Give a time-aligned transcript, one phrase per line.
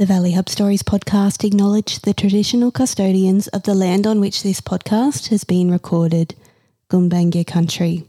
[0.00, 4.58] The Valley Hub Stories podcast acknowledge the traditional custodians of the land on which this
[4.58, 6.34] podcast has been recorded,
[6.88, 8.04] Gumbaynggirr country.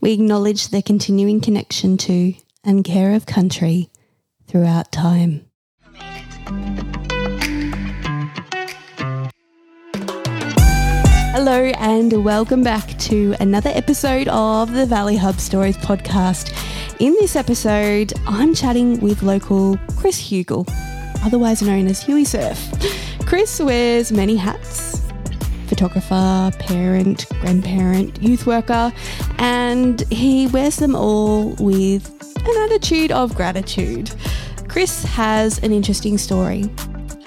[0.00, 3.90] We acknowledge their continuing connection to and care of country
[4.46, 5.44] throughout time.
[11.34, 16.52] Hello, and welcome back to another episode of the Valley Hub Stories podcast.
[17.00, 20.68] In this episode, I'm chatting with local Chris Hewgill,
[21.26, 22.58] otherwise known as Hewy Surf.
[23.26, 25.02] Chris wears many hats
[25.66, 28.92] photographer, parent, grandparent, youth worker,
[29.38, 32.08] and he wears them all with
[32.46, 34.08] an attitude of gratitude.
[34.68, 36.70] Chris has an interesting story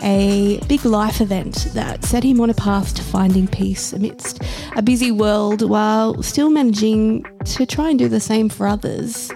[0.01, 4.41] a big life event that set him on a path to finding peace amidst
[4.77, 9.29] a busy world while still managing to try and do the same for others.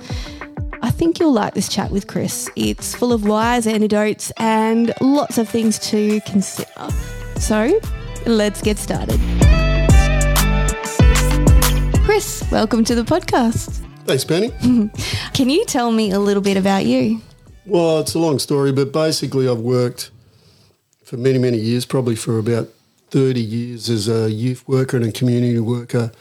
[1.03, 2.49] Think you'll like this chat with Chris.
[2.55, 6.89] It's full of wise anecdotes and lots of things to consider.
[7.35, 7.77] So,
[8.25, 9.19] let's get started.
[12.05, 13.85] Chris, welcome to the podcast.
[14.05, 14.51] Thanks, Penny.
[15.33, 17.19] Can you tell me a little bit about you?
[17.65, 20.09] well, it's a long story, but basically, I've worked
[21.03, 22.69] for many, many years, probably for about
[23.09, 26.13] 30 years, as a youth worker and a community worker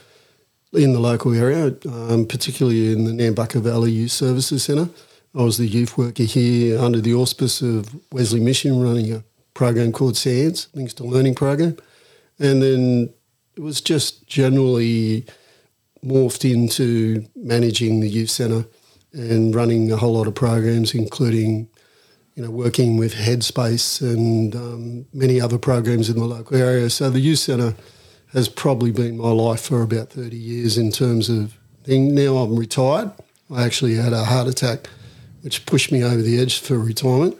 [0.73, 4.89] in the local area, um, particularly in the Nambucca Valley Youth Services Centre.
[5.35, 9.93] I was the youth worker here under the auspice of Wesley Mission, running a program
[9.93, 11.77] called SANS, Links to Learning program.
[12.39, 13.13] And then
[13.57, 15.27] it was just generally
[16.05, 18.67] morphed into managing the youth centre
[19.13, 21.69] and running a whole lot of programs, including
[22.35, 26.89] you know working with Headspace and um, many other programs in the local area.
[26.89, 27.75] So the youth centre
[28.33, 32.15] has probably been my life for about thirty years in terms of thing.
[32.15, 33.13] Now I'm retired.
[33.51, 34.89] I actually had a heart attack,
[35.43, 37.37] which pushed me over the edge for retirement,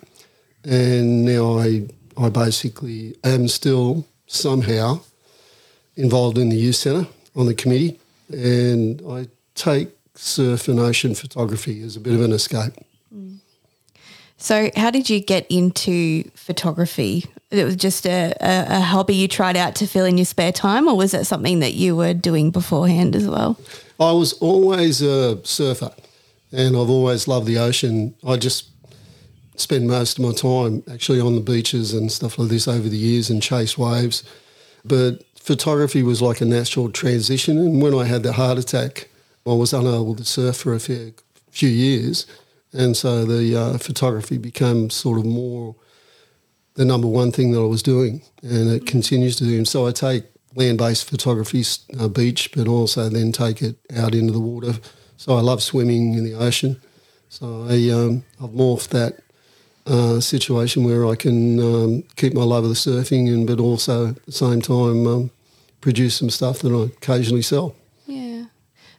[0.65, 5.01] and now I I basically am still somehow
[5.97, 7.99] involved in the youth centre on the committee,
[8.31, 12.75] and I take surf and ocean photography as a bit of an escape.
[13.15, 13.39] Mm.
[14.37, 17.27] So, how did you get into photography?
[17.53, 20.53] It was just a, a, a hobby you tried out to fill in your spare
[20.53, 23.59] time, or was it something that you were doing beforehand as well?
[24.01, 25.93] I was always a surfer,
[26.51, 28.15] and I've always loved the ocean.
[28.27, 28.69] I just
[29.57, 32.97] spend most of my time actually on the beaches and stuff like this over the
[32.97, 34.25] years and chase waves.
[34.85, 37.59] But photography was like a natural transition.
[37.59, 39.09] And when I had the heart attack,
[39.47, 42.27] I was unable to surf for a few years.
[42.73, 45.77] And so the uh, photography became sort of more
[46.75, 49.57] the number one thing that I was doing, and it continues to do.
[49.57, 50.25] And so I take
[50.55, 51.65] land-based photography,
[51.99, 54.75] uh, beach, but also then take it out into the water.
[55.17, 56.81] So I love swimming in the ocean.
[57.29, 59.21] So I, um, I've morphed that
[59.87, 64.09] uh, situation where I can um, keep my love of the surfing, and but also
[64.09, 65.31] at the same time um,
[65.81, 67.75] produce some stuff that I occasionally sell.
[68.07, 68.45] Yeah.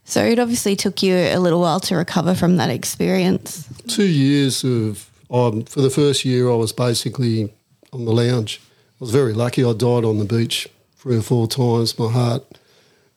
[0.04, 3.68] So, it obviously took you a little while to recover from that experience.
[3.88, 7.54] Two years of um, for the first year, I was basically
[7.94, 8.59] on the lounge.
[8.64, 9.64] I was very lucky.
[9.64, 10.68] I died on the beach
[10.98, 11.98] three or four times.
[11.98, 12.44] My heart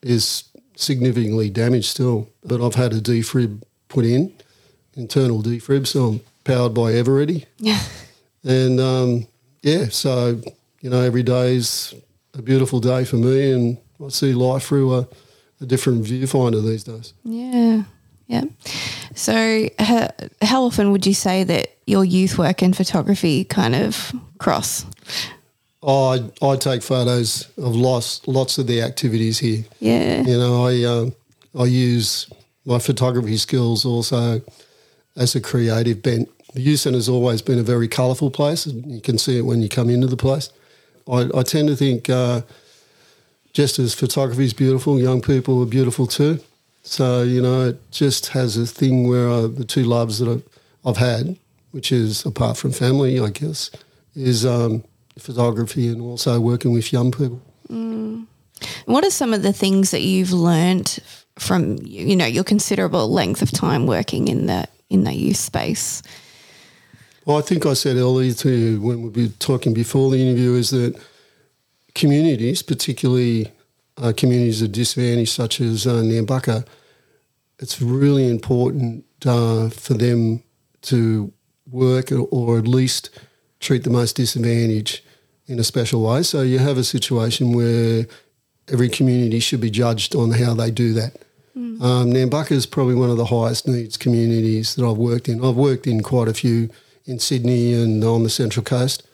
[0.02, 0.44] is
[0.76, 4.32] significantly damaged still, but I've had a defib put in,
[4.94, 7.46] internal defib, so I'm powered by Eveready.
[7.58, 7.80] Yeah.
[8.44, 9.26] And um,
[9.62, 10.40] yeah, so
[10.80, 11.92] you know, every day's
[12.34, 15.08] a beautiful day for me, and I see life through a,
[15.60, 17.12] a different viewfinder these days.
[17.24, 17.82] Yeah.
[18.28, 18.44] Yeah.
[19.16, 20.08] So, how,
[20.42, 24.84] how often would you say that your youth work and photography kind of cross?
[25.82, 29.64] I I take photos of lots lots of the activities here.
[29.80, 30.20] Yeah.
[30.20, 31.10] You know, I uh,
[31.58, 32.28] I use
[32.66, 34.42] my photography skills also
[35.16, 36.28] as a creative bent.
[36.52, 39.46] The youth centre has always been a very colourful place, and you can see it
[39.46, 40.50] when you come into the place.
[41.08, 42.42] I, I tend to think uh,
[43.54, 46.40] just as photography is beautiful, young people are beautiful too.
[46.86, 50.42] So you know, it just has a thing where uh, the two loves that I've,
[50.84, 51.36] I've had,
[51.72, 53.70] which is apart from family, I guess,
[54.14, 54.84] is um,
[55.18, 57.42] photography and also working with young people.
[58.86, 61.00] What are some of the things that you've learned
[61.38, 66.02] from you know your considerable length of time working in that in that youth space?
[67.24, 70.54] Well, I think I said earlier to you when we were talking before the interview
[70.54, 70.96] is that
[71.96, 73.50] communities, particularly
[73.98, 76.66] uh, communities of disadvantage such as uh, Nambucca,
[77.58, 80.42] it's really important uh, for them
[80.82, 81.32] to
[81.70, 83.10] work or, or at least
[83.60, 85.00] treat the most disadvantaged
[85.46, 86.22] in a special way.
[86.22, 88.06] So you have a situation where
[88.68, 91.16] every community should be judged on how they do that.
[91.56, 95.44] Um, Nambucca is probably one of the highest needs communities that I've worked in.
[95.44, 96.70] I've worked in quite a few
[97.04, 99.06] in Sydney and on the Central Coast.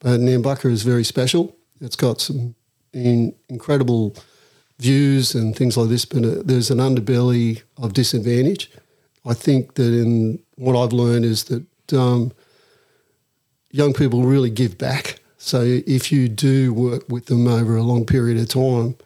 [0.00, 1.56] But Nambucca is very special.
[1.80, 2.54] It's got some
[2.92, 4.16] in, incredible
[4.78, 8.70] views and things like this, but uh, there's an underbelly of disadvantage.
[9.24, 12.32] I think that in what I've learned is that um,
[13.70, 15.20] young people really give back.
[15.36, 18.96] So if you do work with them over a long period of time,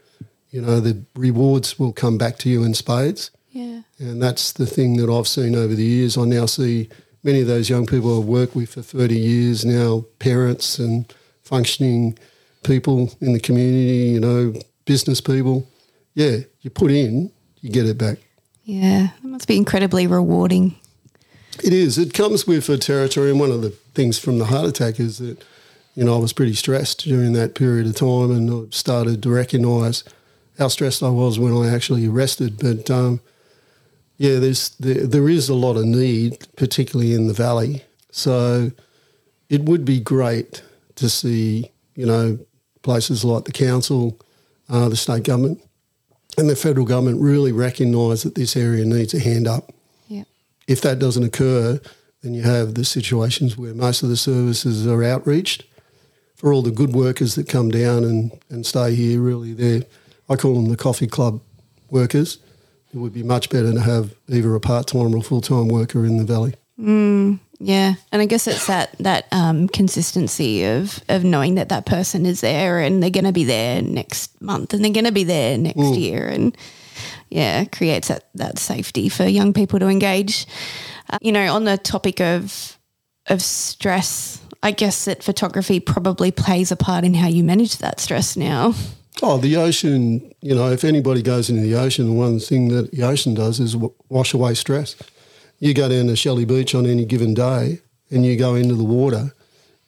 [0.50, 3.30] you know, the rewards will come back to you in spades.
[3.50, 3.82] Yeah.
[3.98, 6.16] And that's the thing that I've seen over the years.
[6.18, 6.88] I now see
[7.22, 11.12] many of those young people I've worked with for 30 years now, parents and
[11.42, 12.18] functioning
[12.62, 14.54] people in the community, you know,
[14.84, 15.68] business people.
[16.14, 18.18] Yeah, you put in, you get it back.
[18.64, 19.08] Yeah.
[19.22, 20.76] It must be incredibly rewarding.
[21.62, 21.98] It is.
[21.98, 23.30] It comes with a territory.
[23.30, 25.44] And one of the things from the heart attack is that,
[25.94, 29.30] you know, I was pretty stressed during that period of time and I started to
[29.30, 30.04] recognise
[30.58, 32.58] how stressed I was when I actually arrested.
[32.58, 33.20] But um,
[34.16, 37.84] yeah, there's there, there is a lot of need, particularly in the valley.
[38.10, 38.72] So
[39.48, 40.62] it would be great
[40.96, 42.38] to see, you know,
[42.82, 44.18] places like the council,
[44.68, 45.60] uh, the state government,
[46.38, 49.72] and the federal government really recognise that this area needs a hand up.
[50.08, 50.24] Yeah.
[50.66, 51.80] If that doesn't occur,
[52.22, 55.64] then you have the situations where most of the services are outreached.
[56.36, 59.84] For all the good workers that come down and, and stay here, really, they're,
[60.28, 61.40] I call them the coffee club
[61.88, 62.38] workers.
[62.92, 65.68] It would be much better to have either a part time or a full time
[65.68, 66.54] worker in the valley.
[67.64, 72.26] Yeah, and I guess it's that that um, consistency of of knowing that that person
[72.26, 75.22] is there and they're going to be there next month and they're going to be
[75.22, 76.56] there next year, and
[77.30, 80.44] yeah, creates that that safety for young people to engage.
[81.08, 82.76] Uh, you know, on the topic of
[83.28, 88.00] of stress, I guess that photography probably plays a part in how you manage that
[88.00, 88.74] stress now.
[89.22, 93.04] Oh, the ocean, you know, if anybody goes into the ocean, one thing that the
[93.04, 94.96] ocean does is w- wash away stress.
[95.62, 97.78] You go down to Shelley Beach on any given day
[98.10, 99.32] and you go into the water,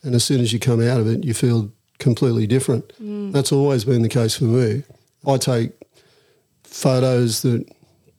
[0.04, 2.92] and as soon as you come out of it, you feel completely different.
[3.32, 4.84] That's always been the case for me.
[5.26, 5.72] I take
[6.62, 7.68] photos that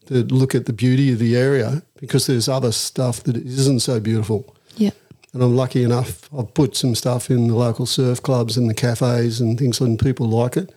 [0.08, 4.00] that look at the beauty of the area because there's other stuff that isn't so
[4.00, 4.54] beautiful.
[4.76, 4.90] Yeah.
[5.32, 8.74] And I'm lucky enough, I've put some stuff in the local surf clubs and the
[8.74, 10.74] cafes and things, and people like it.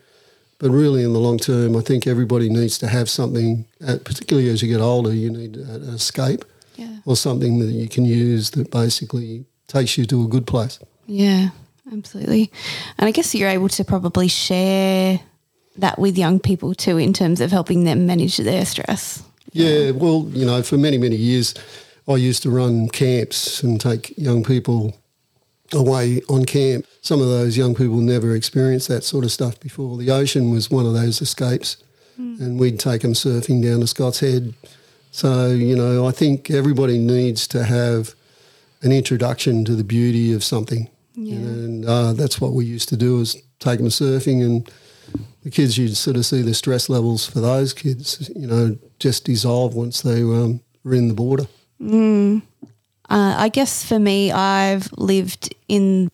[0.60, 4.50] But really, in the long term, I think everybody needs to have something, uh, particularly
[4.50, 6.46] as you get older, you need an escape
[6.80, 6.98] Yeah.
[7.06, 10.80] or something that you can use that basically takes you to a good place.
[11.08, 11.50] Yeah,
[11.92, 12.52] absolutely.
[12.98, 15.20] And I guess you're able to probably share
[15.78, 19.24] that with young people too in terms of helping them manage their stress.
[19.52, 21.54] Yeah, well, you know, for many, many years,
[22.08, 24.96] I used to run camps and take young people
[25.74, 26.86] away on camp.
[27.02, 29.98] Some of those young people never experienced that sort of stuff before.
[29.98, 31.78] The ocean was one of those escapes,
[32.16, 32.36] hmm.
[32.40, 34.54] and we'd take them surfing down to Scott's Head.
[35.12, 38.14] So, you know, I think everybody needs to have
[38.82, 40.90] an introduction to the beauty of something.
[41.16, 41.36] Yeah.
[41.36, 44.72] And uh, that's what we used to do is take them surfing and
[45.44, 49.26] the kids, you'd sort of see the stress levels for those kids, you know, just
[49.26, 51.48] dissolve once they um, were in the border.
[53.10, 56.12] Uh, I guess for me, I've lived in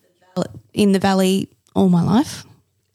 [0.72, 2.44] in the valley all my life,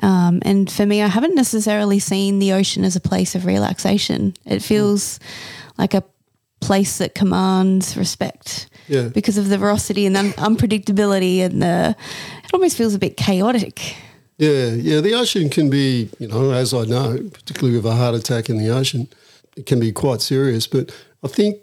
[0.01, 4.35] um, and for me, I haven't necessarily seen the ocean as a place of relaxation.
[4.45, 5.19] It feels
[5.77, 6.03] like a
[6.59, 9.07] place that commands respect Yeah.
[9.07, 11.95] because of the veracity and the un- unpredictability, and the
[12.43, 13.95] it almost feels a bit chaotic.
[14.37, 15.01] Yeah, yeah.
[15.01, 18.57] The ocean can be, you know, as I know, particularly with a heart attack in
[18.57, 19.07] the ocean,
[19.55, 20.67] it can be quite serious.
[20.67, 20.91] But
[21.23, 21.57] I think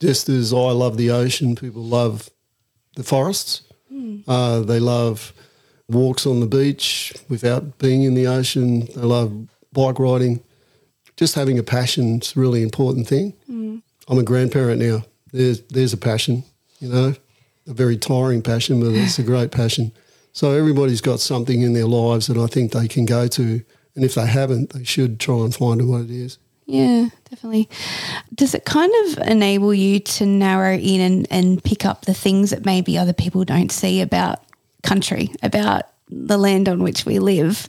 [0.00, 2.30] just as I love the ocean, people love
[2.96, 3.62] the forests.
[4.26, 5.32] Uh, they love
[5.88, 8.86] walks on the beach without being in the ocean.
[8.94, 9.32] They love
[9.72, 10.40] bike riding.
[11.22, 13.32] Just having a passion is a really important thing.
[13.48, 13.80] Mm.
[14.08, 15.04] I'm a grandparent now.
[15.32, 16.42] There's there's a passion,
[16.80, 17.14] you know,
[17.68, 19.92] a very tiring passion, but it's a great passion.
[20.32, 23.62] So everybody's got something in their lives that I think they can go to,
[23.94, 26.38] and if they haven't, they should try and find what it is.
[26.66, 27.68] Yeah, definitely.
[28.34, 32.50] Does it kind of enable you to narrow in and, and pick up the things
[32.50, 34.42] that maybe other people don't see about
[34.82, 37.66] country, about the land on which we live?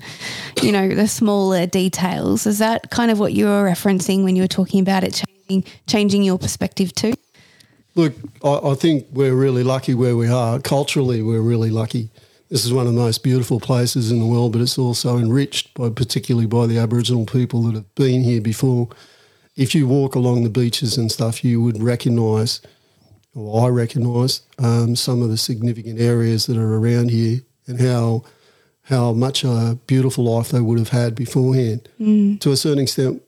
[0.62, 2.46] You know, the smaller details.
[2.46, 5.72] Is that kind of what you were referencing when you were talking about it changing
[5.88, 7.14] changing your perspective too?
[7.96, 10.60] Look, I, I think we're really lucky where we are.
[10.60, 12.10] Culturally, we're really lucky.
[12.50, 15.74] This is one of the most beautiful places in the world, but it's also enriched
[15.74, 18.90] by particularly by the Aboriginal people that have been here before.
[19.56, 22.62] If you walk along the beaches and stuff, you would recognise,
[23.34, 28.24] or I recognise, um, some of the significant areas that are around here and how
[28.88, 31.88] how much a beautiful life they would have had beforehand.
[32.40, 33.22] To a certain extent,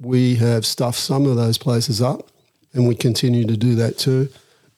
[0.00, 2.28] we have stuffed some of those places up,
[2.72, 4.28] and we continue to do that too.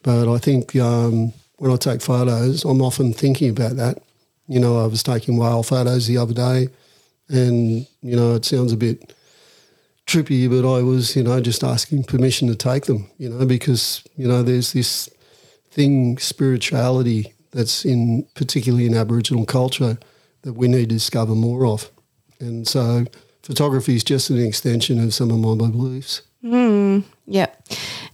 [0.02, 4.02] But I think um, when I take photos, I'm often thinking about that.
[4.46, 6.68] You know, I was taking whale photos the other day,
[7.28, 9.14] and you know, it sounds a bit
[10.06, 13.10] trippy, but I was, you know, just asking permission to take them.
[13.18, 15.08] You know, because you know, there's this
[15.70, 19.98] thing, spirituality that's in particularly in Aboriginal culture
[20.42, 21.90] that we need to discover more of,
[22.40, 23.04] and so
[23.42, 26.22] photography is just an extension of some of my beliefs.
[26.44, 27.66] Mm, yep.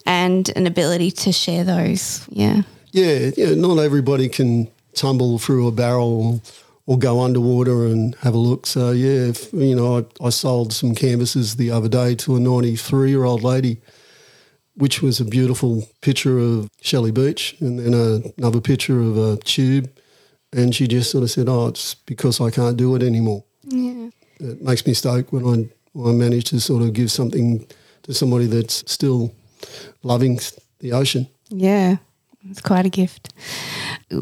[0.06, 2.26] And an ability to share those.
[2.30, 2.62] Yeah.
[2.92, 3.54] Yeah, yeah.
[3.54, 6.40] Not everybody can tumble through a barrel
[6.86, 8.66] or go underwater and have a look.
[8.66, 12.40] So yeah, if, you know, I, I sold some canvases the other day to a
[12.40, 13.80] 93 year old lady,
[14.76, 19.36] which was a beautiful picture of Shelley Beach and then a, another picture of a
[19.38, 19.90] tube.
[20.52, 24.10] And she just sort of said, "Oh, it's because I can't do it anymore." Yeah.
[24.38, 27.66] It makes me stoked when I when I manage to sort of give something
[28.02, 29.34] to somebody that's still
[30.02, 30.38] loving
[30.80, 31.28] the ocean.
[31.48, 31.96] Yeah,
[32.50, 33.32] it's quite a gift.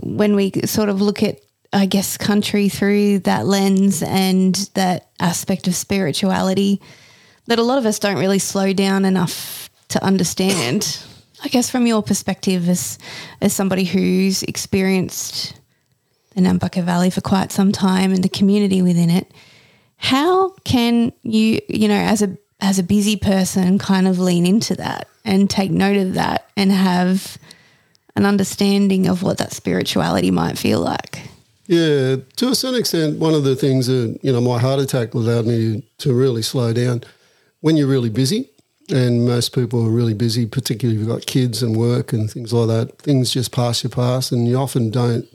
[0.02, 1.40] When we sort of look at,
[1.72, 6.80] I guess, country through that lens and that aspect of spirituality,
[7.46, 9.61] that a lot of us don't really slow down enough
[9.92, 10.98] to understand.
[11.44, 12.98] I guess from your perspective as
[13.40, 15.54] as somebody who's experienced
[16.34, 19.30] the Nambucca Valley for quite some time and the community within it,
[19.96, 24.74] how can you, you know, as a as a busy person, kind of lean into
[24.76, 27.36] that and take note of that and have
[28.14, 31.20] an understanding of what that spirituality might feel like?
[31.66, 35.14] Yeah, to a certain extent, one of the things that you know my heart attack
[35.14, 37.02] allowed me to really slow down.
[37.60, 38.50] When you're really busy,
[38.92, 42.52] and most people are really busy, particularly if you've got kids and work and things
[42.52, 45.26] like that, things just pass you past, and you often don't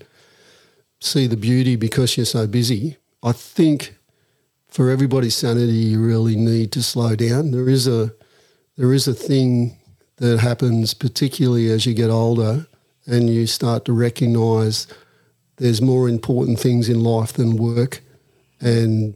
[1.00, 2.98] see the beauty because you're so busy.
[3.24, 3.96] I think
[4.68, 7.52] for everybody's sanity, you really need to slow down.
[7.52, 8.14] There is a
[8.78, 9.76] there is a thing
[10.18, 12.68] that happens, particularly as you get older,
[13.08, 14.88] and you start to recognise
[15.58, 18.02] there's more important things in life than work,
[18.60, 19.16] and